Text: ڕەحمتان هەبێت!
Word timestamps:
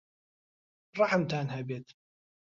ڕەحمتان 0.97 1.47
هەبێت! 1.55 1.87